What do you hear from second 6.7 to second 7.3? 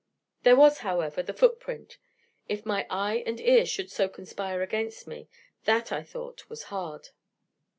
hard.